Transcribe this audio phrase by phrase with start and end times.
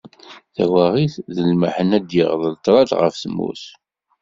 [0.55, 3.63] Tawaγit d lmeḥna d-yeγḍel ṭrad γef tmurt.